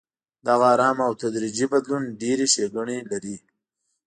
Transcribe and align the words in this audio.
دغه 0.47 0.65
ارام 0.73 0.97
او 1.07 1.13
تدریجي 1.21 1.65
بدلون 1.73 2.03
ډېرې 2.21 2.45
ښېګڼې 2.53 2.97
لري. 3.11 3.35